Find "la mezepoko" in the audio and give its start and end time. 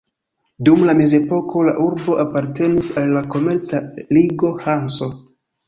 0.89-1.65